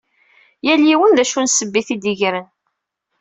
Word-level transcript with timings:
Yal 0.65 0.81
yiwen 0.89 1.13
d 1.17 1.19
acu 1.23 1.39
n 1.41 1.47
ssebba 1.49 1.77
i 1.79 1.83
t-id-ideggren. 1.87 2.47